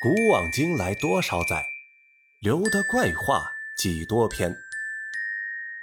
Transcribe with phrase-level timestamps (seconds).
[0.00, 1.66] 古往今来多少载，
[2.40, 4.56] 留得怪话几多篇。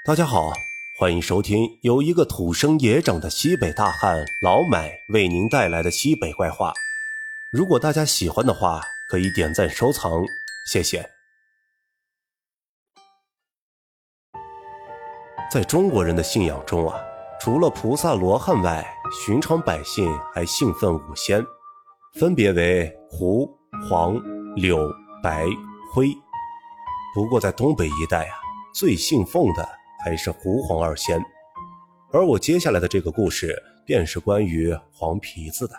[0.06, 0.54] 大家好，
[0.98, 6.72] 欢迎收听由一个土生野长的西北大汉老买为您带来的西北怪话。
[7.52, 10.24] 如果大家喜欢的话，可以点赞收藏，
[10.66, 11.10] 谢谢。
[15.52, 16.98] 在中国人的信仰中啊，
[17.42, 21.46] 除了菩萨罗汉外，寻常百姓还信奉五仙，
[22.18, 23.54] 分别为胡。
[23.84, 24.22] 黄、
[24.56, 25.46] 柳、白、
[25.94, 26.16] 灰，
[27.14, 28.36] 不过在东北一带啊，
[28.74, 29.68] 最信奉的
[30.04, 31.24] 还是胡黄二仙。
[32.12, 35.76] 而我接下来的这个故事，便是关于黄皮子的。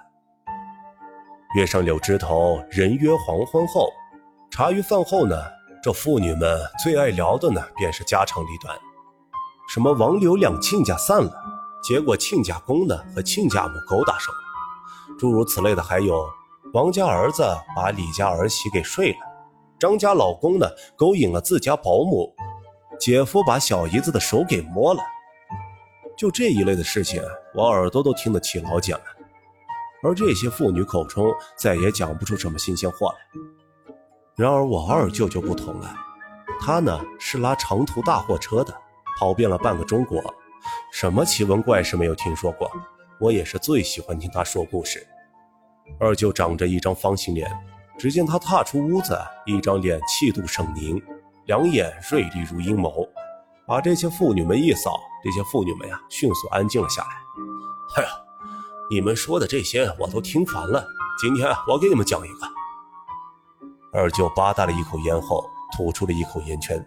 [1.54, 3.88] 月上柳枝头，人约黄昏后。
[4.50, 5.36] 茶余饭后呢，
[5.82, 8.76] 这妇女们最爱聊的呢，便是家长里短。
[9.68, 11.32] 什么王刘两亲家散了，
[11.82, 16.24] 结果亲家公呢和亲家母勾搭上了，诸如此类的还有。
[16.76, 17.42] 王家儿子
[17.74, 19.18] 把李家儿媳给睡了，
[19.78, 22.30] 张家老公呢勾引了自家保姆，
[23.00, 25.00] 姐夫把小姨子的手给摸了，
[26.18, 27.22] 就这一类的事情，
[27.54, 29.04] 我耳朵都听得起老茧了。
[30.02, 33.18] 而这些妇女口中再也讲不出什么新鲜话来。
[34.34, 35.96] 然而我二舅就不同了，
[36.60, 38.74] 他呢是拉长途大货车的，
[39.18, 40.22] 跑遍了半个中国，
[40.92, 42.70] 什么奇闻怪事没有听说过。
[43.18, 45.06] 我也是最喜欢听他说故事。
[45.98, 47.50] 二舅长着一张方形脸，
[47.98, 51.02] 只见他踏出屋子，一张脸气度狰狞，
[51.46, 53.08] 两眼锐利如阴谋，
[53.66, 57.08] 把这些妇女们一扫，这些妇女们呀，迅速安静了下来。
[57.96, 58.08] 哎呀，
[58.90, 60.86] 你们说的这些我都听烦了，
[61.20, 62.46] 今天我给你们讲一个。
[63.92, 66.84] 二舅吧嗒了一口烟后，吐出了一口烟圈，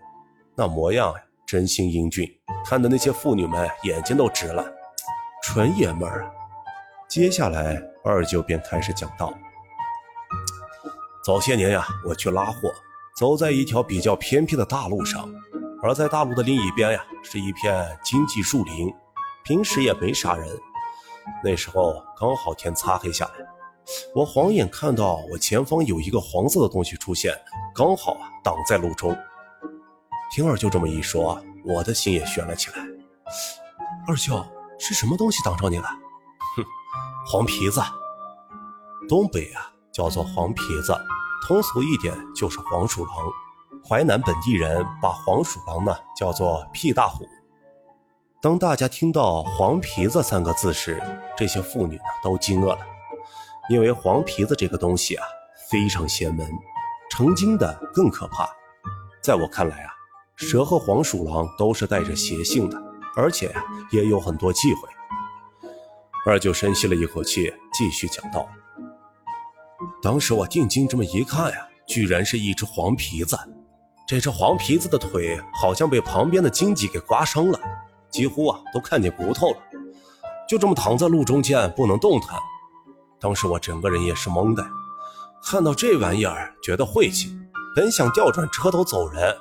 [0.55, 2.29] 那模样呀，真心英俊，
[2.63, 4.63] 看的那些妇女们眼睛都直了，
[5.41, 6.31] 纯爷们儿！
[7.09, 7.81] 接下来。
[8.01, 9.33] 二舅便开始讲道
[11.21, 12.71] ：“早些年呀，我去拉货，
[13.17, 15.29] 走在一条比较偏僻的大路上，
[15.83, 18.91] 而在大路的另一边呀，是一片荆棘树林，
[19.43, 20.47] 平时也没啥人。
[21.43, 23.45] 那时候刚好天擦黑下来，
[24.15, 27.35] 我晃眼看到我前方有一个黄色的东西出现，
[27.75, 29.15] 刚好啊挡在路中。
[30.31, 32.77] 听二舅这么一说，我的心也悬了起来。
[34.07, 34.43] 二舅，
[34.79, 35.89] 是什么东西挡着你了？”
[37.31, 37.79] 黄皮子，
[39.07, 40.97] 东北啊叫做黄皮子，
[41.45, 43.13] 通俗一点就是黄鼠狼。
[43.87, 47.23] 淮南本地人把黄鼠狼呢叫做屁大虎。
[48.41, 50.99] 当大家听到黄皮子三个字时，
[51.37, 52.79] 这些妇女呢都惊愕了，
[53.69, 55.23] 因为黄皮子这个东西啊
[55.69, 56.51] 非常邪门，
[57.11, 58.49] 成精的更可怕。
[59.21, 59.93] 在我看来啊，
[60.35, 62.81] 蛇和黄鼠狼都是带着邪性的，
[63.15, 63.55] 而且
[63.91, 64.89] 也有很多忌讳。
[66.25, 68.47] 二舅深吸了一口气，继续讲道
[70.01, 73.37] ：“当时我定睛这么一看呀，居然是一只黄皮子。
[74.05, 77.59] 这只黄皮子的腿好像被旁边的荆棘给刮伤了，
[78.11, 79.57] 几乎啊都看见骨头了。
[80.47, 82.37] 就这么躺在路中间不能动弹。
[83.19, 84.67] 当时我整个人也是懵的，
[85.43, 87.29] 看到这玩意儿觉得晦气，
[87.75, 89.35] 本想调转车头走人，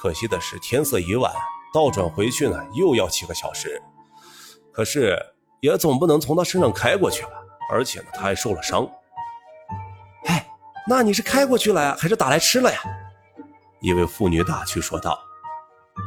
[0.00, 1.32] 可惜的是天色已晚，
[1.72, 3.80] 倒转回去呢又要七个小时。
[4.72, 5.16] 可是……”
[5.64, 7.30] 也总不能从他身上开过去吧，
[7.70, 8.86] 而且呢，他还受了伤。
[10.26, 10.46] 哎，
[10.86, 12.78] 那你是开过去了呀，还是打来吃了呀？
[13.80, 15.18] 一位妇女打趣说道。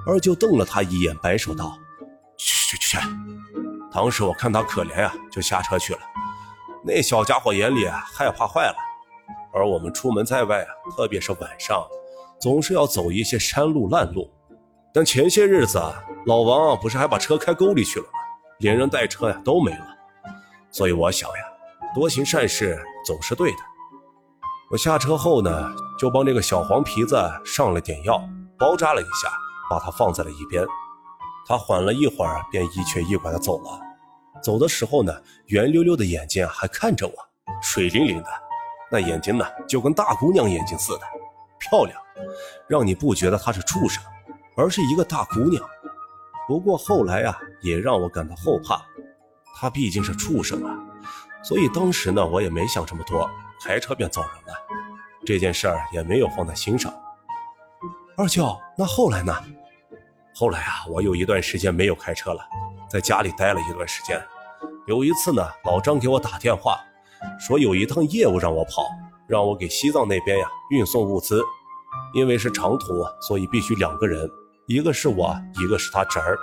[0.06, 1.76] 二舅瞪了他一眼，摆手道
[2.38, 3.00] ：“去去去！
[3.92, 6.00] 当时我看他可怜呀，就下车去了。
[6.84, 8.76] 那小家伙眼里啊害怕坏了。
[9.52, 11.84] 而我们出门在外啊，特别是晚上，
[12.40, 14.32] 总是要走一些山路烂路。
[14.94, 15.82] 但前些日子，
[16.28, 18.12] 老王不是还把车开沟里去了吗？”
[18.60, 19.88] 连人带车呀都没了，
[20.72, 21.36] 所以我想呀，
[21.94, 23.58] 多行善事总是对的。
[24.72, 28.20] 我下车后呢，就帮这个小黄皮子上了点药，
[28.58, 29.32] 包扎了一下，
[29.70, 30.66] 把他放在了一边。
[31.46, 33.80] 他缓了一会儿，便一瘸一拐的走了。
[34.42, 35.14] 走的时候呢，
[35.46, 37.14] 圆溜溜的眼睛还看着我，
[37.62, 38.30] 水灵灵的，
[38.92, 41.02] 那眼睛呢就跟大姑娘眼睛似的，
[41.60, 41.98] 漂亮，
[42.68, 44.04] 让你不觉得她是畜生，
[44.58, 45.64] 而是一个大姑娘。
[46.48, 48.82] 不过后来啊，也让我感到后怕。
[49.60, 50.78] 他毕竟是畜生啊，
[51.44, 53.30] 所以当时呢，我也没想这么多，
[53.62, 54.54] 开车便走人了。
[55.26, 56.94] 这件事儿也没有放在心上。
[58.16, 59.34] 二舅，那后来呢？
[60.34, 62.42] 后来啊，我有一段时间没有开车了，
[62.90, 64.24] 在家里待了一段时间。
[64.86, 66.80] 有一次呢，老张给我打电话，
[67.40, 68.88] 说有一趟业务让我跑，
[69.28, 71.44] 让我给西藏那边呀运送物资，
[72.14, 74.30] 因为是长途，所以必须两个人。
[74.68, 76.38] 一个是我，一个是他侄儿。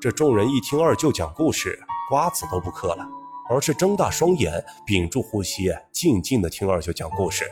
[0.00, 1.76] 这众人一听二舅讲故事，
[2.08, 3.04] 瓜子都不嗑了，
[3.50, 7.44] 而是睁大双眼，屏住呼吸，静静的听二舅讲故事。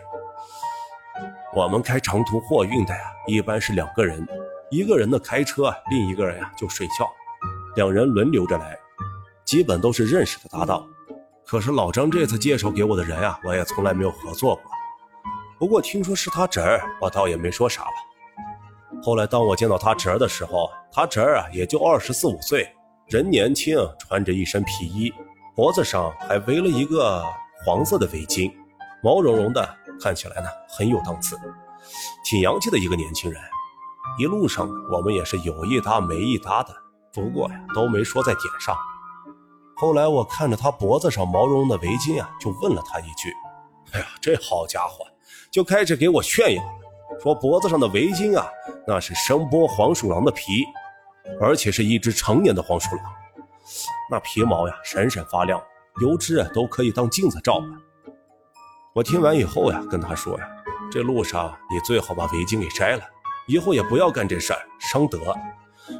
[1.52, 4.24] 我们开长途货运的呀，一般是两个人，
[4.70, 7.10] 一个人呢开车，另一个人呀就睡觉，
[7.74, 8.78] 两人轮流着来，
[9.44, 10.86] 基本都是认识的搭档。
[11.44, 14.62] 可是老张这次介绍给我的人呀，我也从来没有合作过。
[15.58, 18.11] 不过听说是他侄儿，我倒也没说啥了。
[19.02, 22.68] 后来当我见到他侄儿的时候，他侄儿啊也就二十四五岁，
[23.08, 25.12] 人年轻，穿着一身皮衣，
[25.56, 27.24] 脖子上还围了一个
[27.64, 28.52] 黄色的围巾，
[29.02, 29.68] 毛茸茸的，
[30.00, 31.36] 看起来呢很有档次，
[32.24, 33.42] 挺洋气的一个年轻人。
[34.18, 36.72] 一路上我们也是有一搭没一搭的，
[37.12, 38.76] 不过呀都没说在点上。
[39.76, 43.32] 后来我看着他脖子上毛茸茸的围巾啊，就问了他一句
[43.92, 45.04] ：“哎呀，这好家伙！”
[45.50, 46.68] 就开始给我炫耀了，
[47.22, 48.48] 说脖子上的围巾啊，
[48.84, 50.64] 那是声波黄鼠狼的皮，
[51.40, 53.04] 而且是一只成年的黄鼠狼，
[54.10, 55.62] 那皮毛呀闪闪发亮，
[56.00, 57.66] 油脂啊都可以当镜子照了。
[58.92, 60.48] 我听完以后呀，跟他说呀
[60.90, 63.04] ：“这路上你最好把围巾给摘了，
[63.46, 65.18] 以后也不要干这事儿，伤德。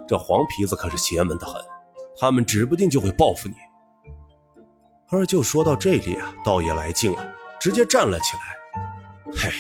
[0.08, 1.62] 这黄皮子可是邪门的很，
[2.18, 3.54] 他们指不定就会报复你。”
[5.08, 8.42] 二舅说到这里啊，倒也来劲了，直接站了起来。
[9.36, 9.50] 嘿，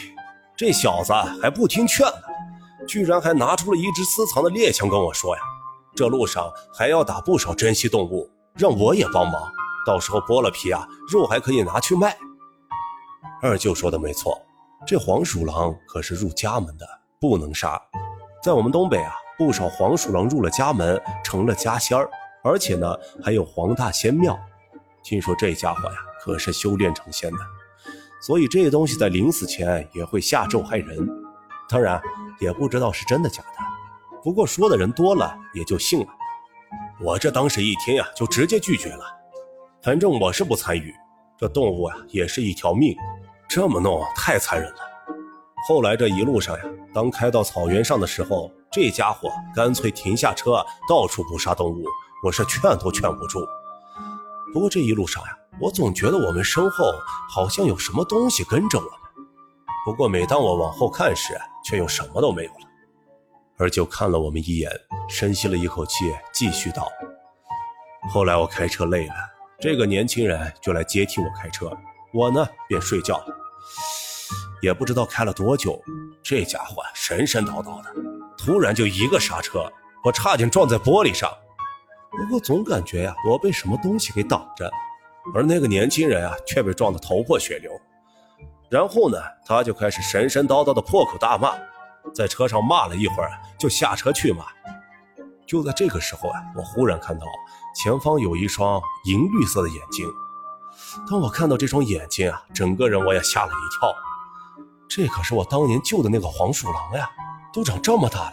[0.56, 5.42] 这小子还不听劝呢，居然还拿出了一支私藏的猎枪跟我说呀
[5.96, 9.50] ：“这路上还要打不少珍稀动物，让我也帮忙。
[9.86, 12.16] 到时候剥了皮啊，肉还可以拿去卖。”
[13.42, 14.40] 二舅说的没错，
[14.86, 16.86] 这黄鼠狼可是入家门的，
[17.20, 17.80] 不能杀。
[18.42, 22.08] 在我们东北啊，不少黄鼠狼入了家门，成了家仙儿，
[22.44, 24.38] 而且呢还有黄大仙庙。
[25.02, 27.38] 听说这家伙呀，可是修炼成仙的。
[28.22, 30.96] 所以这东西在临死前也会下咒害人，
[31.68, 32.00] 当然
[32.38, 33.58] 也不知道是真的假的。
[34.22, 36.06] 不过说的人多了，也就信了。
[37.00, 39.04] 我这当时一听呀，就直接拒绝了。
[39.82, 40.94] 反正我是不参与，
[41.36, 42.94] 这动物啊也是一条命，
[43.48, 44.78] 这么弄太残忍了。
[45.66, 46.64] 后来这一路上呀，
[46.94, 51.84] 当开到草原上的时候，这家伙干脆停下车，到处捕杀动物，
[52.22, 53.40] 我是劝都劝不住。
[54.54, 55.38] 不过这一路上呀。
[55.60, 56.92] 我总觉得我们身后
[57.28, 58.92] 好像有什么东西跟着我们，
[59.84, 62.58] 不过每当我往后看时，却又什么都没有了。
[63.58, 64.70] 二舅看了我们一眼，
[65.08, 66.90] 深吸了一口气，继续道
[68.10, 69.14] ：“后来我开车累了，
[69.60, 71.70] 这个年轻人就来接替我开车，
[72.12, 73.26] 我呢便睡觉了。
[74.62, 75.80] 也不知道开了多久，
[76.22, 77.94] 这家伙神神叨叨的，
[78.38, 79.70] 突然就一个刹车，
[80.02, 81.30] 我差点撞在玻璃上。
[82.10, 84.68] 不过总感觉呀，我被什么东西给挡着。”
[85.34, 87.70] 而那个年轻人啊，却被撞得头破血流。
[88.70, 91.52] 然后呢，他就开始神神叨叨的破口大骂，
[92.14, 94.44] 在车上骂了一会儿，就下车去骂。
[95.46, 97.26] 就在这个时候啊，我忽然看到
[97.74, 100.08] 前方有一双银绿色的眼睛。
[101.08, 103.94] 当我看到这双眼睛啊，整个人我也吓了一跳。
[104.88, 107.10] 这可是我当年救的那个黄鼠狼呀，
[107.52, 108.32] 都长这么大了。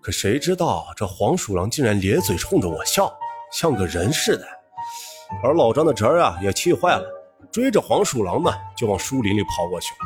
[0.00, 3.12] 可谁知道这黄鼠狼竟然咧嘴冲着我笑，
[3.52, 4.46] 像个人似的。
[5.42, 7.04] 而老张的侄儿啊也气坏了，
[7.50, 9.98] 追着黄鼠狼呢就往树林里跑过去了。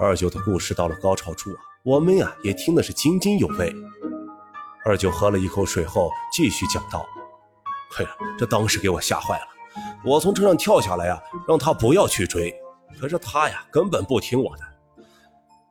[0.00, 3.72] 二舅的故事到了高潮处啊，我们呀也听的是津津有味。
[4.84, 7.06] 二舅喝了一口水后继续讲道
[7.90, 8.04] ：“嘿，
[8.38, 9.46] 这当时给我吓坏了，
[10.04, 12.52] 我从车上跳下来呀，让他不要去追，
[13.00, 14.62] 可是他呀根本不听我的，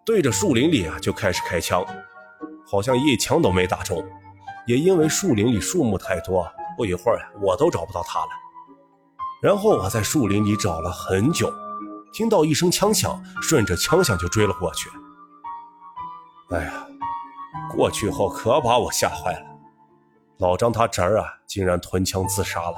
[0.06, 1.86] 对着树林里啊就开始开枪，
[2.66, 4.02] 好像一枪都没打中。
[4.68, 8.30] 也因为树林里树木太多。”不一会儿呀，我都找不到他了。
[9.42, 11.52] 然后我在树林里找了很久，
[12.14, 14.90] 听到一声枪响，顺着枪响就追了过去。
[16.50, 16.88] 哎呀，
[17.72, 19.46] 过去后可把我吓坏了。
[20.38, 22.78] 老张他侄儿啊，竟然吞枪自杀了。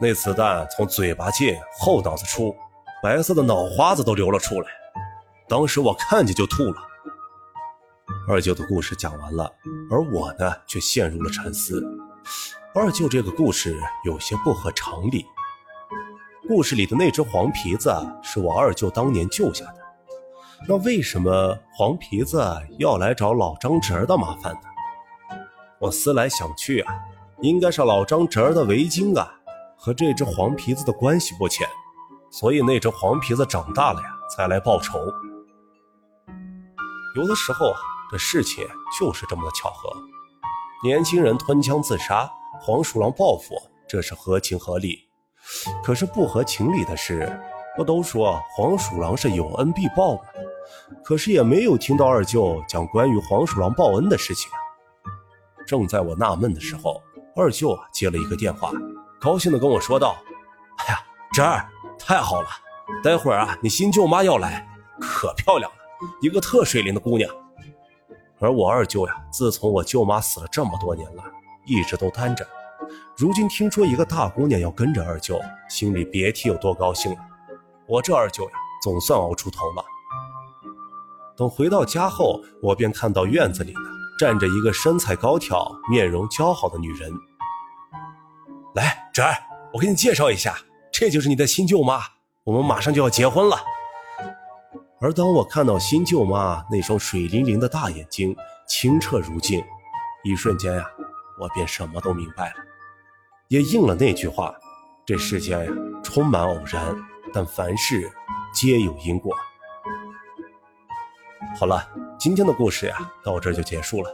[0.00, 2.54] 那子弹从嘴巴进，后脑子出，
[3.02, 4.68] 白色的脑花子都流了出来。
[5.48, 6.82] 当时我看见就吐了。
[8.28, 9.50] 二舅的故事讲完了，
[9.90, 11.82] 而我呢，却陷入了沉思。
[12.78, 15.24] 二舅这个故事有些不合常理。
[16.46, 17.90] 故事里的那只黄皮子
[18.22, 19.76] 是我二舅当年救下的，
[20.68, 22.38] 那为什么黄皮子
[22.78, 25.38] 要来找老张侄儿的麻烦呢？
[25.78, 26.94] 我思来想去啊，
[27.40, 29.26] 应该是老张侄儿的围巾啊
[29.78, 31.66] 和这只黄皮子的关系不浅，
[32.30, 34.98] 所以那只黄皮子长大了呀才来报仇。
[37.16, 37.80] 有的时候啊，
[38.10, 38.68] 这事情
[39.00, 39.90] 就是这么的巧合，
[40.84, 42.30] 年轻人吞枪自杀。
[42.60, 43.54] 黄鼠狼报复，
[43.86, 44.98] 这是合情合理。
[45.84, 47.40] 可是不合情理的是，
[47.76, 50.22] 不都说黄鼠狼是有恩必报吗？
[51.04, 54.58] 可是也没有听到二舅讲关于黄鼠狼报恩的事情啊。
[55.66, 57.00] 正在我纳闷的时候，
[57.36, 58.72] 二舅啊接了一个电话，
[59.20, 60.16] 高兴的跟我说道
[60.78, 61.00] ：“哎呀，
[61.32, 62.48] 侄儿，太好了！
[63.02, 64.66] 待会儿啊，你新舅妈要来，
[65.00, 65.76] 可漂亮了，
[66.20, 67.28] 一个特水灵的姑娘。
[68.38, 71.24] 而我二舅呀，自从我舅妈死了这么多年了，
[71.66, 72.46] 一直都单着。
[73.16, 77.18] 如今听说一个大姑娘要跟着二舅，心里别提有多高兴了。
[77.86, 78.50] 我这二舅呀，
[78.82, 79.84] 总算熬出头了。
[81.36, 83.80] 等回到家后，我便看到院子里呢
[84.18, 87.12] 站着一个身材高挑、面容姣好的女人。
[88.74, 89.34] 来，侄儿，
[89.72, 90.56] 我给你介绍一下，
[90.92, 92.00] 这就是你的新舅妈，
[92.44, 93.56] 我们马上就要结婚了。
[95.00, 98.34] 而当我看到新舅妈那双水灵灵的大眼睛，
[98.66, 99.62] 清澈如镜，
[100.24, 100.86] 一瞬间呀，
[101.38, 102.56] 我便什么都明白了，
[103.48, 104.54] 也应了那句话：
[105.04, 105.68] 这世间，
[106.02, 106.96] 充满偶然，
[107.32, 108.10] 但凡事
[108.54, 109.36] 皆有因果。
[111.58, 111.88] 好了，
[112.18, 114.10] 今天的故事呀，到这就结束了。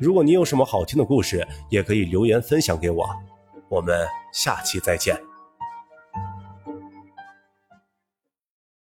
[0.00, 3.08] 如果你有什么好听的故事，也可以留言分享给我。
[3.68, 5.29] 我们下期再见。